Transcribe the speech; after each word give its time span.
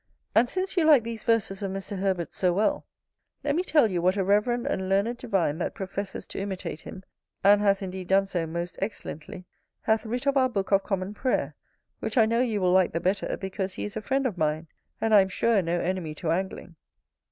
And 0.33 0.49
since 0.49 0.77
you 0.77 0.83
like 0.83 1.03
these 1.03 1.23
verses 1.23 1.61
of 1.61 1.69
Mr. 1.71 1.99
Herbert's 1.99 2.35
so 2.35 2.53
well, 2.53 2.87
let 3.43 3.55
me 3.55 3.61
tell 3.61 3.85
you 3.91 4.01
what 4.01 4.17
a 4.17 4.23
reverend 4.23 4.65
and 4.65 4.89
learned 4.89 5.17
divine 5.19 5.59
that 5.59 5.75
professes 5.75 6.25
to 6.25 6.39
imitate 6.39 6.81
him, 6.81 7.03
and 7.43 7.61
has 7.61 7.83
indeed 7.83 8.07
done 8.07 8.25
so 8.25 8.47
most 8.47 8.79
excellently, 8.81 9.45
hath 9.81 10.03
writ 10.03 10.25
of 10.25 10.37
our 10.37 10.49
book 10.49 10.71
of 10.71 10.81
Common 10.81 11.13
Prayer; 11.13 11.53
which 11.99 12.17
I 12.17 12.25
know 12.25 12.41
you 12.41 12.59
will 12.61 12.71
like 12.71 12.93
the 12.93 12.99
better, 12.99 13.37
because 13.37 13.75
he 13.75 13.83
is 13.83 13.95
a 13.95 14.01
friend 14.01 14.25
of 14.25 14.39
mine, 14.39 14.65
and 14.99 15.13
I 15.13 15.21
am 15.21 15.29
sure 15.29 15.61
no 15.61 15.79
enemy 15.79 16.15
to 16.15 16.31
angling. 16.31 16.77